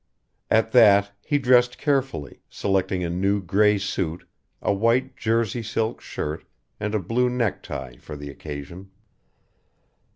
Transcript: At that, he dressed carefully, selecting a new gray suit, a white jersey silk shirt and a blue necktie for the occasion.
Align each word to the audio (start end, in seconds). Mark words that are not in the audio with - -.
At 0.49 0.71
that, 0.71 1.11
he 1.21 1.37
dressed 1.37 1.77
carefully, 1.77 2.41
selecting 2.49 3.03
a 3.03 3.09
new 3.11 3.39
gray 3.39 3.77
suit, 3.77 4.27
a 4.59 4.73
white 4.73 5.15
jersey 5.15 5.61
silk 5.61 6.01
shirt 6.01 6.43
and 6.79 6.95
a 6.95 6.99
blue 6.99 7.29
necktie 7.29 7.97
for 7.97 8.15
the 8.15 8.31
occasion. 8.31 8.89